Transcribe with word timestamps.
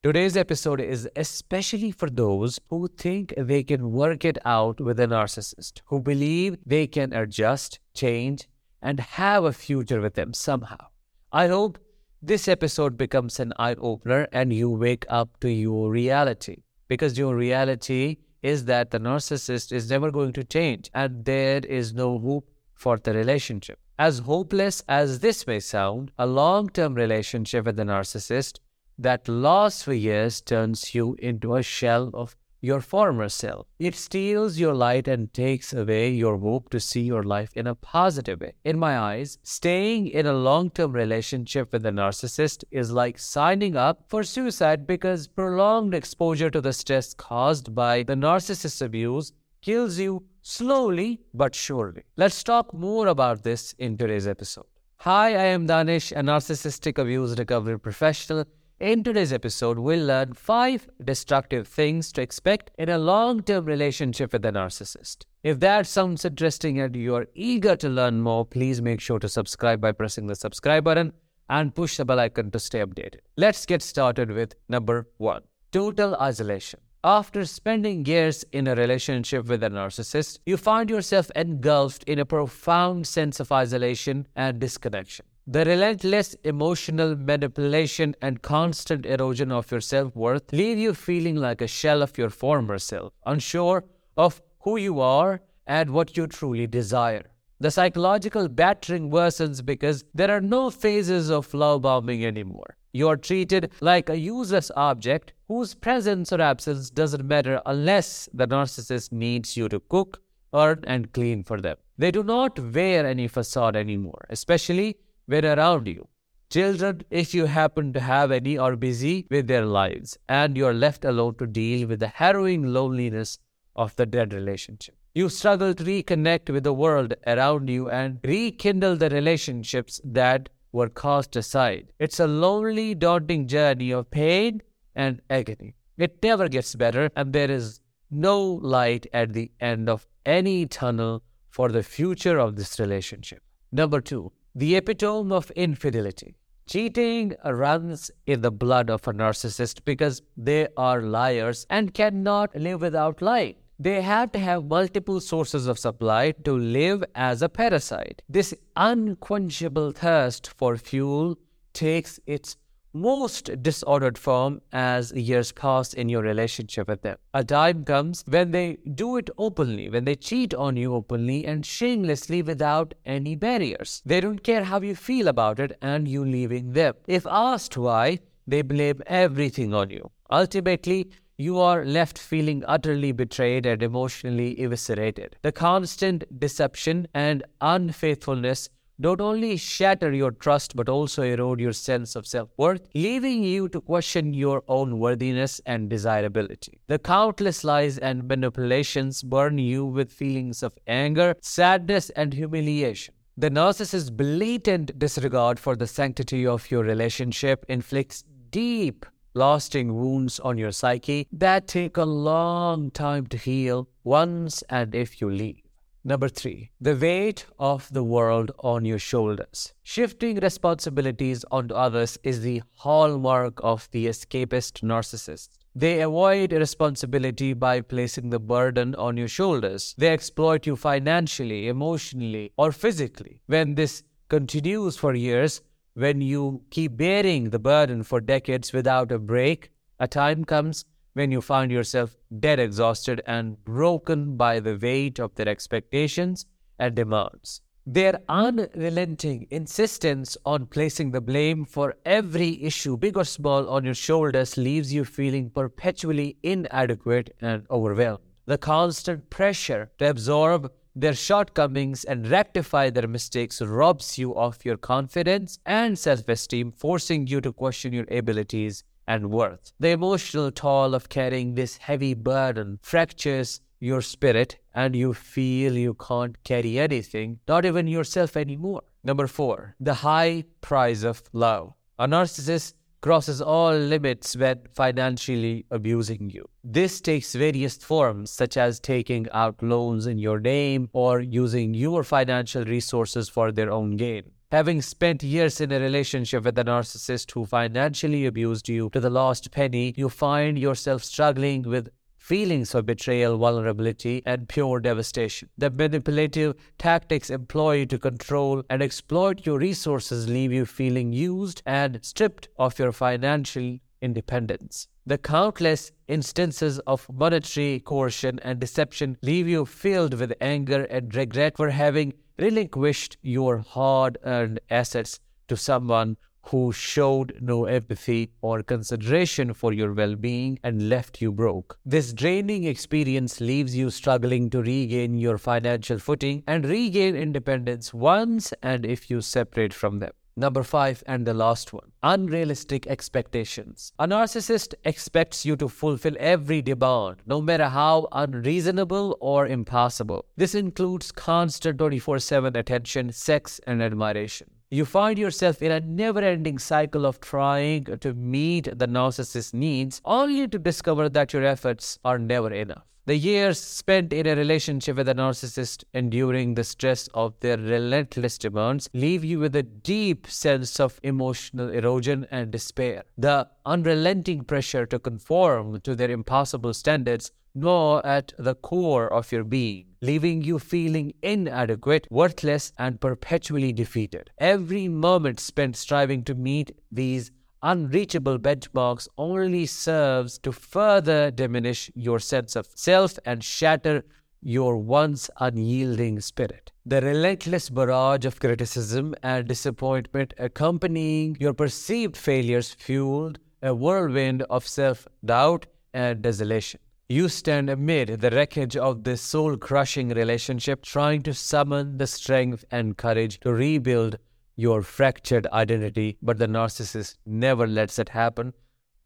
Today's 0.00 0.36
episode 0.36 0.80
is 0.80 1.08
especially 1.16 1.90
for 1.90 2.08
those 2.08 2.60
who 2.70 2.86
think 2.86 3.34
they 3.36 3.64
can 3.64 3.90
work 3.90 4.24
it 4.24 4.38
out 4.44 4.80
with 4.80 5.00
a 5.00 5.08
narcissist, 5.08 5.80
who 5.86 6.00
believe 6.00 6.56
they 6.64 6.86
can 6.86 7.12
adjust, 7.12 7.80
change, 7.94 8.48
and 8.80 9.00
have 9.00 9.42
a 9.42 9.52
future 9.52 10.00
with 10.00 10.14
them 10.14 10.32
somehow. 10.32 10.86
I 11.32 11.48
hope 11.48 11.78
this 12.22 12.46
episode 12.46 12.96
becomes 12.96 13.40
an 13.40 13.52
eye 13.58 13.74
opener 13.74 14.28
and 14.32 14.52
you 14.52 14.70
wake 14.70 15.04
up 15.08 15.40
to 15.40 15.50
your 15.50 15.90
reality 15.90 16.58
because 16.86 17.18
your 17.18 17.34
reality 17.34 18.18
is 18.40 18.66
that 18.66 18.92
the 18.92 19.00
narcissist 19.00 19.72
is 19.72 19.90
never 19.90 20.12
going 20.12 20.32
to 20.34 20.44
change 20.44 20.92
and 20.94 21.24
there 21.24 21.58
is 21.66 21.92
no 21.92 22.20
hope 22.20 22.48
for 22.76 22.98
the 22.98 23.12
relationship. 23.12 23.80
As 23.98 24.20
hopeless 24.20 24.80
as 24.88 25.18
this 25.18 25.44
may 25.44 25.58
sound, 25.58 26.12
a 26.16 26.24
long 26.24 26.68
term 26.68 26.94
relationship 26.94 27.66
with 27.66 27.80
a 27.80 27.82
narcissist 27.82 28.60
that 28.98 29.28
lasts 29.28 29.84
for 29.84 29.92
years 29.92 30.40
turns 30.40 30.94
you 30.94 31.16
into 31.20 31.54
a 31.54 31.62
shell 31.62 32.10
of 32.12 32.36
your 32.60 32.80
former 32.80 33.28
self. 33.28 33.66
It 33.78 33.94
steals 33.94 34.58
your 34.58 34.74
light 34.74 35.06
and 35.06 35.32
takes 35.32 35.72
away 35.72 36.10
your 36.10 36.38
hope 36.38 36.70
to 36.70 36.80
see 36.80 37.02
your 37.02 37.22
life 37.22 37.50
in 37.54 37.66
a 37.66 37.74
positive 37.74 38.40
way. 38.40 38.54
In 38.64 38.78
my 38.78 38.98
eyes, 38.98 39.38
staying 39.42 40.08
in 40.08 40.26
a 40.26 40.32
long 40.32 40.70
term 40.70 40.92
relationship 40.92 41.72
with 41.72 41.86
a 41.86 41.90
narcissist 41.90 42.64
is 42.70 42.90
like 42.90 43.18
signing 43.18 43.76
up 43.76 44.04
for 44.08 44.24
suicide 44.24 44.86
because 44.86 45.28
prolonged 45.28 45.94
exposure 45.94 46.50
to 46.50 46.60
the 46.60 46.72
stress 46.72 47.14
caused 47.14 47.74
by 47.74 48.02
the 48.02 48.14
narcissist's 48.14 48.80
abuse 48.80 49.32
kills 49.62 49.98
you 49.98 50.24
slowly 50.42 51.20
but 51.34 51.54
surely. 51.54 52.02
Let's 52.16 52.42
talk 52.42 52.74
more 52.74 53.06
about 53.06 53.44
this 53.44 53.74
in 53.78 53.96
today's 53.96 54.26
episode. 54.26 54.66
Hi, 55.02 55.28
I 55.28 55.44
am 55.44 55.66
Danish, 55.66 56.10
a 56.10 56.16
narcissistic 56.16 56.98
abuse 56.98 57.38
recovery 57.38 57.78
professional 57.78 58.44
in 58.80 59.02
today's 59.02 59.32
episode, 59.32 59.78
we'll 59.78 60.06
learn 60.06 60.34
five 60.34 60.88
destructive 61.02 61.66
things 61.66 62.12
to 62.12 62.22
expect 62.22 62.70
in 62.78 62.88
a 62.88 62.98
long 62.98 63.42
term 63.42 63.64
relationship 63.64 64.32
with 64.32 64.44
a 64.44 64.52
narcissist. 64.52 65.24
If 65.42 65.58
that 65.60 65.86
sounds 65.86 66.24
interesting 66.24 66.80
and 66.80 66.94
you're 66.94 67.26
eager 67.34 67.74
to 67.76 67.88
learn 67.88 68.20
more, 68.20 68.44
please 68.44 68.80
make 68.80 69.00
sure 69.00 69.18
to 69.18 69.28
subscribe 69.28 69.80
by 69.80 69.92
pressing 69.92 70.26
the 70.26 70.36
subscribe 70.36 70.84
button 70.84 71.12
and 71.50 71.74
push 71.74 71.96
the 71.96 72.04
bell 72.04 72.20
icon 72.20 72.50
to 72.52 72.58
stay 72.60 72.78
updated. 72.80 73.20
Let's 73.36 73.66
get 73.66 73.82
started 73.82 74.30
with 74.30 74.54
number 74.68 75.08
one 75.16 75.42
total 75.72 76.14
isolation. 76.16 76.80
After 77.04 77.44
spending 77.44 78.04
years 78.04 78.44
in 78.52 78.66
a 78.66 78.74
relationship 78.74 79.46
with 79.46 79.62
a 79.62 79.70
narcissist, 79.70 80.40
you 80.46 80.56
find 80.56 80.90
yourself 80.90 81.30
engulfed 81.36 82.04
in 82.04 82.18
a 82.18 82.24
profound 82.24 83.06
sense 83.06 83.38
of 83.40 83.52
isolation 83.52 84.26
and 84.34 84.58
disconnection. 84.58 85.24
The 85.50 85.64
relentless 85.64 86.36
emotional 86.44 87.16
manipulation 87.16 88.14
and 88.20 88.42
constant 88.42 89.06
erosion 89.06 89.50
of 89.50 89.70
your 89.70 89.80
self 89.80 90.14
worth 90.14 90.52
leave 90.52 90.76
you 90.76 90.92
feeling 90.92 91.36
like 91.36 91.62
a 91.62 91.66
shell 91.66 92.02
of 92.02 92.18
your 92.18 92.28
former 92.28 92.78
self, 92.78 93.14
unsure 93.24 93.86
of 94.18 94.42
who 94.58 94.76
you 94.76 95.00
are 95.00 95.40
and 95.66 95.88
what 95.88 96.18
you 96.18 96.26
truly 96.26 96.66
desire. 96.66 97.30
The 97.60 97.70
psychological 97.70 98.50
battering 98.50 99.08
worsens 99.08 99.64
because 99.64 100.04
there 100.12 100.30
are 100.30 100.42
no 100.42 100.68
phases 100.68 101.30
of 101.30 101.54
love 101.54 101.80
bombing 101.80 102.26
anymore. 102.26 102.76
You 102.92 103.08
are 103.08 103.16
treated 103.16 103.72
like 103.80 104.10
a 104.10 104.18
useless 104.18 104.70
object 104.76 105.32
whose 105.46 105.74
presence 105.74 106.30
or 106.30 106.42
absence 106.42 106.90
doesn't 106.90 107.26
matter 107.26 107.62
unless 107.64 108.28
the 108.34 108.46
narcissist 108.46 109.12
needs 109.12 109.56
you 109.56 109.70
to 109.70 109.80
cook, 109.80 110.20
earn, 110.52 110.84
and 110.86 111.10
clean 111.14 111.42
for 111.42 111.58
them. 111.58 111.78
They 111.96 112.10
do 112.10 112.22
not 112.22 112.58
wear 112.58 113.06
any 113.06 113.28
facade 113.28 113.76
anymore, 113.76 114.26
especially 114.28 114.98
when 115.28 115.44
around 115.44 115.86
you. 115.86 116.08
Children, 116.50 117.02
if 117.10 117.34
you 117.34 117.44
happen 117.44 117.92
to 117.92 118.00
have 118.00 118.30
any, 118.32 118.56
are 118.56 118.74
busy 118.74 119.26
with 119.30 119.46
their 119.46 119.66
lives 119.66 120.16
and 120.28 120.56
you're 120.56 120.72
left 120.72 121.04
alone 121.04 121.34
to 121.36 121.46
deal 121.46 121.86
with 121.86 122.00
the 122.00 122.08
harrowing 122.08 122.62
loneliness 122.72 123.38
of 123.76 123.94
the 123.96 124.06
dead 124.06 124.32
relationship. 124.32 124.96
You 125.14 125.28
struggle 125.28 125.74
to 125.74 125.84
reconnect 125.84 126.48
with 126.48 126.64
the 126.64 126.72
world 126.72 127.12
around 127.26 127.68
you 127.68 127.90
and 127.90 128.18
rekindle 128.24 128.96
the 128.96 129.10
relationships 129.10 130.00
that 130.04 130.48
were 130.72 130.88
cast 130.88 131.36
aside. 131.36 131.92
It's 131.98 132.20
a 132.20 132.26
lonely, 132.26 132.94
daunting 132.94 133.46
journey 133.46 133.90
of 133.90 134.10
pain 134.10 134.62
and 134.94 135.20
agony. 135.28 135.74
It 135.98 136.22
never 136.22 136.48
gets 136.48 136.74
better, 136.74 137.10
and 137.14 137.32
there 137.32 137.50
is 137.50 137.80
no 138.10 138.42
light 138.42 139.06
at 139.12 139.34
the 139.34 139.50
end 139.60 139.90
of 139.90 140.06
any 140.24 140.64
tunnel 140.66 141.22
for 141.50 141.68
the 141.68 141.82
future 141.82 142.38
of 142.38 142.56
this 142.56 142.80
relationship. 142.80 143.42
Number 143.70 144.00
two, 144.00 144.32
the 144.54 144.76
epitome 144.76 145.32
of 145.32 145.50
infidelity. 145.52 146.36
Cheating 146.68 147.34
runs 147.44 148.10
in 148.26 148.42
the 148.42 148.50
blood 148.50 148.90
of 148.90 149.08
a 149.08 149.12
narcissist 149.12 149.84
because 149.84 150.20
they 150.36 150.68
are 150.76 151.00
liars 151.00 151.66
and 151.70 151.94
cannot 151.94 152.54
live 152.54 152.82
without 152.82 153.22
lying. 153.22 153.54
They 153.78 154.02
have 154.02 154.32
to 154.32 154.38
have 154.38 154.64
multiple 154.64 155.20
sources 155.20 155.66
of 155.66 155.78
supply 155.78 156.32
to 156.44 156.52
live 156.52 157.04
as 157.14 157.42
a 157.42 157.48
parasite. 157.48 158.22
This 158.28 158.52
unquenchable 158.76 159.92
thirst 159.92 160.48
for 160.48 160.76
fuel 160.76 161.38
takes 161.72 162.18
its 162.26 162.56
most 162.92 163.62
disordered 163.62 164.18
form 164.18 164.60
as 164.72 165.12
years 165.12 165.52
pass 165.52 165.92
in 165.94 166.08
your 166.08 166.22
relationship 166.22 166.88
with 166.88 167.02
them. 167.02 167.16
A 167.34 167.44
time 167.44 167.84
comes 167.84 168.24
when 168.26 168.50
they 168.50 168.78
do 168.94 169.16
it 169.16 169.30
openly, 169.38 169.88
when 169.88 170.04
they 170.04 170.14
cheat 170.14 170.54
on 170.54 170.76
you 170.76 170.94
openly 170.94 171.44
and 171.44 171.64
shamelessly 171.64 172.42
without 172.42 172.94
any 173.04 173.34
barriers. 173.34 174.02
They 174.04 174.20
don't 174.20 174.42
care 174.42 174.64
how 174.64 174.80
you 174.80 174.94
feel 174.94 175.28
about 175.28 175.60
it 175.60 175.76
and 175.82 176.08
you 176.08 176.24
leaving 176.24 176.72
them. 176.72 176.94
If 177.06 177.26
asked 177.26 177.76
why, 177.76 178.20
they 178.46 178.62
blame 178.62 179.02
everything 179.06 179.74
on 179.74 179.90
you. 179.90 180.10
Ultimately, 180.30 181.10
you 181.40 181.58
are 181.60 181.84
left 181.84 182.18
feeling 182.18 182.64
utterly 182.66 183.12
betrayed 183.12 183.64
and 183.64 183.80
emotionally 183.80 184.60
eviscerated. 184.60 185.36
The 185.42 185.52
constant 185.52 186.40
deception 186.40 187.06
and 187.14 187.44
unfaithfulness 187.60 188.68
not 188.98 189.20
only 189.20 189.56
shatter 189.56 190.12
your 190.12 190.32
trust 190.32 190.74
but 190.74 190.88
also 190.88 191.22
erode 191.22 191.60
your 191.60 191.72
sense 191.72 192.16
of 192.16 192.26
self 192.26 192.50
worth, 192.56 192.88
leaving 192.94 193.42
you 193.42 193.68
to 193.68 193.80
question 193.80 194.34
your 194.34 194.62
own 194.68 194.98
worthiness 194.98 195.60
and 195.66 195.88
desirability. 195.88 196.80
The 196.88 196.98
countless 196.98 197.64
lies 197.64 197.98
and 197.98 198.26
manipulations 198.26 199.22
burn 199.22 199.58
you 199.58 199.84
with 199.84 200.12
feelings 200.12 200.62
of 200.62 200.72
anger, 200.86 201.34
sadness, 201.40 202.10
and 202.10 202.32
humiliation. 202.34 203.14
The 203.36 203.50
narcissist's 203.50 204.10
blatant 204.10 204.98
disregard 204.98 205.60
for 205.60 205.76
the 205.76 205.86
sanctity 205.86 206.44
of 206.44 206.68
your 206.72 206.82
relationship 206.82 207.64
inflicts 207.68 208.24
deep, 208.50 209.06
lasting 209.34 209.94
wounds 209.94 210.40
on 210.40 210.58
your 210.58 210.72
psyche 210.72 211.28
that 211.30 211.68
take 211.68 211.96
a 211.96 212.04
long 212.04 212.90
time 212.90 213.28
to 213.28 213.36
heal 213.36 213.88
once 214.02 214.62
and 214.68 214.92
if 214.92 215.20
you 215.20 215.30
leave. 215.30 215.67
Number 216.08 216.30
three, 216.30 216.70
the 216.80 216.96
weight 216.96 217.44
of 217.58 217.92
the 217.92 218.02
world 218.02 218.50
on 218.60 218.86
your 218.86 218.98
shoulders. 218.98 219.74
Shifting 219.82 220.36
responsibilities 220.36 221.44
onto 221.50 221.74
others 221.74 222.16
is 222.22 222.40
the 222.40 222.62
hallmark 222.76 223.60
of 223.62 223.90
the 223.90 224.06
escapist 224.06 224.80
narcissist. 224.80 225.50
They 225.74 226.00
avoid 226.00 226.54
responsibility 226.54 227.52
by 227.52 227.82
placing 227.82 228.30
the 228.30 228.38
burden 228.38 228.94
on 228.94 229.18
your 229.18 229.28
shoulders. 229.28 229.94
They 229.98 230.08
exploit 230.08 230.66
you 230.66 230.76
financially, 230.76 231.68
emotionally, 231.68 232.52
or 232.56 232.72
physically. 232.72 233.42
When 233.46 233.74
this 233.74 234.02
continues 234.30 234.96
for 234.96 235.14
years, 235.14 235.60
when 235.92 236.22
you 236.22 236.62
keep 236.70 236.96
bearing 236.96 237.50
the 237.50 237.58
burden 237.58 238.02
for 238.02 238.22
decades 238.22 238.72
without 238.72 239.12
a 239.12 239.18
break, 239.18 239.72
a 240.00 240.08
time 240.08 240.46
comes 240.46 240.86
when 241.18 241.32
you 241.32 241.40
find 241.40 241.72
yourself 241.72 242.16
dead 242.38 242.60
exhausted 242.60 243.20
and 243.26 243.62
broken 243.64 244.36
by 244.36 244.60
the 244.60 244.78
weight 244.80 245.18
of 245.18 245.34
their 245.34 245.48
expectations 245.48 246.46
and 246.78 246.94
demands. 246.94 247.60
Their 247.84 248.20
unrelenting 248.28 249.48
insistence 249.50 250.36
on 250.44 250.66
placing 250.66 251.10
the 251.10 251.20
blame 251.20 251.64
for 251.64 251.96
every 252.04 252.62
issue, 252.62 252.96
big 252.96 253.16
or 253.16 253.24
small, 253.24 253.68
on 253.68 253.84
your 253.84 253.94
shoulders 253.94 254.56
leaves 254.56 254.92
you 254.92 255.04
feeling 255.04 255.50
perpetually 255.50 256.36
inadequate 256.44 257.34
and 257.40 257.66
overwhelmed. 257.68 258.22
The 258.46 258.58
constant 258.58 259.28
pressure 259.28 259.90
to 259.98 260.10
absorb 260.10 260.70
their 260.94 261.14
shortcomings 261.14 262.04
and 262.04 262.30
rectify 262.30 262.90
their 262.90 263.08
mistakes 263.08 263.60
robs 263.60 264.18
you 264.18 264.36
of 264.36 264.64
your 264.64 264.76
confidence 264.76 265.58
and 265.66 265.98
self 265.98 266.28
esteem, 266.28 266.70
forcing 266.70 267.26
you 267.26 267.40
to 267.40 267.52
question 267.52 267.92
your 267.92 268.06
abilities 268.08 268.84
and 269.08 269.30
worth. 269.30 269.72
The 269.80 269.88
emotional 269.88 270.52
toll 270.52 270.94
of 270.94 271.08
carrying 271.08 271.54
this 271.54 271.78
heavy 271.78 272.14
burden 272.14 272.78
fractures 272.82 273.60
your 273.80 274.02
spirit 274.02 274.58
and 274.74 274.94
you 274.94 275.14
feel 275.14 275.72
you 275.76 275.94
can't 275.94 276.42
carry 276.44 276.78
anything, 276.78 277.40
not 277.48 277.64
even 277.64 277.88
yourself 277.88 278.36
anymore. 278.36 278.82
Number 279.02 279.26
four, 279.26 279.74
the 279.80 279.94
high 279.94 280.44
price 280.60 281.02
of 281.02 281.22
love. 281.32 281.72
A 281.98 282.06
narcissist 282.06 282.74
crosses 283.00 283.40
all 283.40 283.72
limits 283.74 284.36
when 284.36 284.60
financially 284.74 285.64
abusing 285.70 286.30
you. 286.30 286.48
This 286.62 287.00
takes 287.00 287.34
various 287.34 287.76
forms, 287.76 288.30
such 288.30 288.56
as 288.56 288.80
taking 288.80 289.26
out 289.32 289.62
loans 289.62 290.06
in 290.06 290.18
your 290.18 290.40
name 290.40 290.90
or 290.92 291.20
using 291.20 291.74
your 291.74 292.04
financial 292.04 292.64
resources 292.64 293.28
for 293.28 293.52
their 293.52 293.70
own 293.70 293.96
gain. 293.96 294.24
Having 294.50 294.80
spent 294.80 295.22
years 295.22 295.60
in 295.60 295.70
a 295.72 295.78
relationship 295.78 296.44
with 296.44 296.58
a 296.58 296.64
narcissist 296.64 297.30
who 297.32 297.44
financially 297.44 298.24
abused 298.24 298.66
you 298.66 298.88
to 298.94 298.98
the 298.98 299.10
last 299.10 299.50
penny, 299.50 299.92
you 299.94 300.08
find 300.08 300.58
yourself 300.58 301.04
struggling 301.04 301.64
with 301.64 301.90
feelings 302.16 302.74
of 302.74 302.86
betrayal, 302.86 303.36
vulnerability, 303.36 304.22
and 304.24 304.48
pure 304.48 304.80
devastation. 304.80 305.50
The 305.58 305.68
manipulative 305.68 306.54
tactics 306.78 307.28
employed 307.28 307.90
to 307.90 307.98
control 307.98 308.62
and 308.70 308.80
exploit 308.80 309.44
your 309.44 309.58
resources 309.58 310.30
leave 310.30 310.50
you 310.50 310.64
feeling 310.64 311.12
used 311.12 311.60
and 311.66 312.02
stripped 312.02 312.48
of 312.56 312.78
your 312.78 312.92
financial 312.92 313.76
independence. 314.00 314.88
The 315.04 315.18
countless 315.18 315.92
instances 316.06 316.78
of 316.86 317.06
monetary 317.12 317.80
coercion 317.80 318.38
and 318.42 318.58
deception 318.58 319.18
leave 319.20 319.46
you 319.46 319.66
filled 319.66 320.14
with 320.14 320.32
anger 320.40 320.84
and 320.84 321.14
regret 321.14 321.58
for 321.58 321.68
having 321.68 322.14
relinquished 322.38 323.16
your 323.22 323.58
hard 323.58 324.18
earned 324.24 324.60
assets 324.70 325.20
to 325.48 325.56
someone 325.56 326.16
who 326.42 326.72
showed 326.72 327.36
no 327.40 327.66
empathy 327.66 328.30
or 328.40 328.62
consideration 328.62 329.52
for 329.52 329.72
your 329.72 329.92
well 329.92 330.14
being 330.14 330.58
and 330.62 330.88
left 330.88 331.20
you 331.20 331.30
broke. 331.30 331.78
This 331.84 332.12
draining 332.12 332.64
experience 332.64 333.40
leaves 333.40 333.76
you 333.76 333.90
struggling 333.90 334.48
to 334.50 334.62
regain 334.62 335.18
your 335.18 335.36
financial 335.36 335.98
footing 335.98 336.42
and 336.46 336.64
regain 336.64 337.16
independence 337.16 337.92
once 337.92 338.54
and 338.62 338.86
if 338.86 339.10
you 339.10 339.20
separate 339.20 339.74
from 339.74 339.98
them. 339.98 340.12
Number 340.38 340.62
five, 340.62 341.02
and 341.04 341.26
the 341.26 341.34
last 341.34 341.72
one 341.72 341.90
unrealistic 342.04 342.86
expectations. 342.86 343.92
A 343.98 344.06
narcissist 344.06 344.72
expects 344.84 345.44
you 345.44 345.56
to 345.56 345.68
fulfill 345.68 346.14
every 346.20 346.62
demand, 346.62 347.16
no 347.26 347.40
matter 347.40 347.68
how 347.68 348.06
unreasonable 348.12 349.18
or 349.18 349.48
impossible. 349.48 350.26
This 350.36 350.54
includes 350.54 351.10
constant 351.10 351.78
24 351.78 352.20
7 352.20 352.56
attention, 352.56 353.10
sex, 353.10 353.60
and 353.66 353.82
admiration. 353.82 354.48
You 354.70 354.84
find 354.84 355.18
yourself 355.18 355.60
in 355.60 355.72
a 355.72 355.80
never 355.80 356.20
ending 356.20 356.60
cycle 356.60 357.04
of 357.04 357.20
trying 357.20 357.86
to 357.86 358.14
meet 358.14 358.78
the 358.78 358.86
narcissist's 358.86 359.52
needs, 359.52 360.00
only 360.04 360.46
to 360.46 360.56
discover 360.56 361.08
that 361.08 361.32
your 361.32 361.42
efforts 361.42 361.98
are 362.04 362.16
never 362.16 362.52
enough. 362.52 362.84
The 363.08 363.16
years 363.16 363.58
spent 363.58 364.12
in 364.12 364.26
a 364.26 364.36
relationship 364.36 364.98
with 364.98 365.08
a 365.08 365.14
narcissist, 365.14 365.82
enduring 365.94 366.56
the 366.56 366.62
stress 366.62 367.08
of 367.14 367.40
their 367.40 367.56
relentless 367.56 368.36
demands, 368.36 368.90
leave 368.92 369.24
you 369.24 369.38
with 369.38 369.56
a 369.56 369.62
deep 369.62 370.26
sense 370.26 370.78
of 370.78 371.00
emotional 371.02 371.70
erosion 371.70 372.26
and 372.30 372.50
despair. 372.50 373.04
The 373.16 373.48
unrelenting 373.64 374.44
pressure 374.44 374.84
to 374.84 374.98
conform 374.98 375.80
to 375.80 375.94
their 375.94 376.10
impossible 376.10 376.74
standards 376.74 377.32
gnaw 377.54 378.02
at 378.04 378.34
the 378.38 378.54
core 378.54 379.10
of 379.10 379.32
your 379.32 379.44
being, 379.44 379.86
leaving 380.02 380.42
you 380.42 380.58
feeling 380.58 381.14
inadequate, 381.22 382.06
worthless, 382.10 382.74
and 382.78 383.00
perpetually 383.00 383.72
defeated. 383.72 384.30
Every 384.36 384.86
moment 384.86 385.40
spent 385.40 385.76
striving 385.76 386.24
to 386.24 386.34
meet 386.34 386.78
these 386.92 387.30
unreachable 387.62 388.38
benchmarks 388.38 389.08
only 389.16 389.66
serves 389.66 390.38
to 390.38 390.52
further 390.52 391.30
diminish 391.30 391.90
your 391.94 392.18
sense 392.18 392.56
of 392.56 392.68
self 392.74 393.18
and 393.24 393.42
shatter 393.42 394.04
your 394.40 394.76
once 394.76 395.30
unyielding 395.40 396.20
spirit. 396.20 396.70
The 396.86 397.00
relentless 397.00 397.70
barrage 397.70 398.24
of 398.24 398.40
criticism 398.40 399.14
and 399.22 399.46
disappointment 399.48 400.34
accompanying 400.38 401.36
your 401.40 401.54
perceived 401.54 402.16
failures 402.16 402.72
fueled 402.72 403.38
a 403.62 403.74
whirlwind 403.74 404.42
of 404.42 404.66
self 404.66 405.08
doubt 405.24 405.66
and 405.92 406.22
desolation. 406.22 406.80
You 407.08 407.28
stand 407.28 407.70
amid 407.70 408.20
the 408.20 408.30
wreckage 408.30 408.76
of 408.76 409.04
this 409.04 409.22
soul 409.22 409.56
crushing 409.56 410.10
relationship, 410.10 410.82
trying 410.82 411.22
to 411.22 411.32
summon 411.32 411.96
the 411.96 412.06
strength 412.06 412.66
and 412.70 412.98
courage 412.98 413.40
to 413.40 413.52
rebuild 413.52 414.18
your 414.58 414.82
fractured 414.82 415.46
identity, 415.52 416.18
but 416.20 416.38
the 416.38 416.48
narcissist 416.48 417.16
never 417.24 417.64
lets 417.66 417.98
it 417.98 418.08
happen 418.08 418.52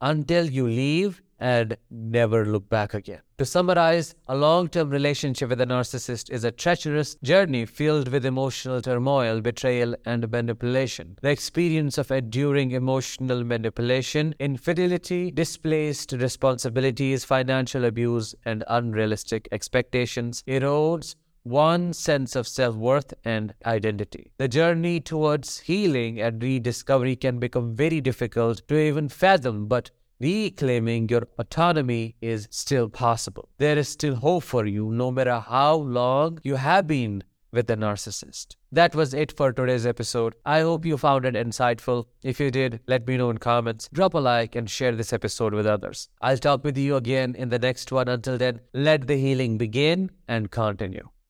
until 0.00 0.46
you 0.46 0.66
leave 0.66 1.20
and 1.38 1.76
never 1.90 2.46
look 2.46 2.68
back 2.68 2.94
again. 2.94 3.20
To 3.36 3.44
summarize, 3.44 4.14
a 4.28 4.36
long 4.36 4.68
term 4.68 4.88
relationship 4.88 5.50
with 5.50 5.60
a 5.60 5.66
narcissist 5.66 6.30
is 6.30 6.44
a 6.44 6.52
treacherous 6.52 7.16
journey 7.22 7.66
filled 7.66 8.08
with 8.08 8.24
emotional 8.24 8.80
turmoil, 8.80 9.40
betrayal, 9.40 9.94
and 10.06 10.30
manipulation. 10.30 11.18
The 11.20 11.30
experience 11.30 11.98
of 11.98 12.10
enduring 12.10 12.70
emotional 12.70 13.44
manipulation, 13.44 14.34
infidelity, 14.38 15.32
displaced 15.32 16.12
responsibilities, 16.12 17.24
financial 17.24 17.84
abuse, 17.84 18.34
and 18.44 18.64
unrealistic 18.68 19.48
expectations 19.52 20.44
erodes 20.46 21.16
one 21.42 21.92
sense 21.92 22.36
of 22.36 22.46
self 22.46 22.76
worth 22.76 23.14
and 23.24 23.54
identity. 23.66 24.32
The 24.38 24.48
journey 24.48 25.00
towards 25.00 25.60
healing 25.60 26.20
and 26.20 26.42
rediscovery 26.42 27.16
can 27.16 27.38
become 27.38 27.74
very 27.74 28.00
difficult 28.00 28.62
to 28.68 28.78
even 28.78 29.08
fathom, 29.08 29.66
but 29.66 29.90
reclaiming 30.20 31.08
your 31.08 31.26
autonomy 31.38 32.14
is 32.20 32.46
still 32.50 32.88
possible. 32.88 33.48
There 33.58 33.76
is 33.76 33.88
still 33.88 34.14
hope 34.14 34.44
for 34.44 34.66
you, 34.66 34.90
no 34.90 35.10
matter 35.10 35.40
how 35.40 35.74
long 35.74 36.38
you 36.44 36.54
have 36.56 36.86
been 36.86 37.24
with 37.52 37.70
a 37.70 37.76
narcissist. 37.76 38.56
That 38.70 38.94
was 38.94 39.12
it 39.12 39.36
for 39.36 39.52
today's 39.52 39.84
episode. 39.84 40.34
I 40.46 40.60
hope 40.60 40.86
you 40.86 40.96
found 40.96 41.26
it 41.26 41.34
insightful. 41.34 42.06
If 42.22 42.40
you 42.40 42.50
did, 42.50 42.80
let 42.86 43.06
me 43.06 43.18
know 43.18 43.28
in 43.28 43.38
comments. 43.38 43.90
Drop 43.92 44.14
a 44.14 44.18
like 44.18 44.56
and 44.56 44.70
share 44.70 44.92
this 44.92 45.12
episode 45.12 45.52
with 45.52 45.66
others. 45.66 46.08
I'll 46.22 46.38
talk 46.38 46.64
with 46.64 46.78
you 46.78 46.96
again 46.96 47.34
in 47.34 47.50
the 47.50 47.58
next 47.58 47.92
one. 47.92 48.08
Until 48.08 48.38
then, 48.38 48.60
let 48.72 49.06
the 49.06 49.16
healing 49.16 49.58
begin 49.58 50.10
and 50.28 50.50
continue. 50.50 51.12